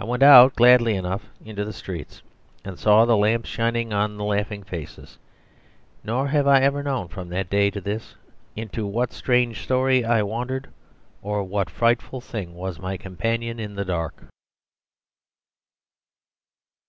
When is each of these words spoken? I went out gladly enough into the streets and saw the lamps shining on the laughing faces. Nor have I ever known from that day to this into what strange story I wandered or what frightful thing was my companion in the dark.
I 0.00 0.04
went 0.04 0.24
out 0.24 0.56
gladly 0.56 0.96
enough 0.96 1.28
into 1.44 1.64
the 1.64 1.72
streets 1.72 2.22
and 2.64 2.76
saw 2.76 3.04
the 3.04 3.16
lamps 3.16 3.48
shining 3.48 3.92
on 3.92 4.16
the 4.16 4.24
laughing 4.24 4.64
faces. 4.64 5.16
Nor 6.02 6.26
have 6.26 6.48
I 6.48 6.60
ever 6.60 6.82
known 6.82 7.06
from 7.06 7.28
that 7.28 7.48
day 7.48 7.70
to 7.70 7.80
this 7.80 8.16
into 8.56 8.84
what 8.84 9.12
strange 9.12 9.62
story 9.62 10.04
I 10.04 10.24
wandered 10.24 10.70
or 11.22 11.44
what 11.44 11.70
frightful 11.70 12.20
thing 12.20 12.56
was 12.56 12.80
my 12.80 12.96
companion 12.96 13.60
in 13.60 13.76
the 13.76 13.84
dark. 13.84 14.24